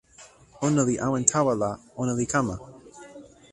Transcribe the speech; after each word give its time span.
ona 0.65 0.81
li 0.87 0.95
awen 1.05 1.23
tawa 1.31 1.53
la, 1.61 1.71
ona 2.01 2.13
li 2.19 2.25
kama 2.33 2.55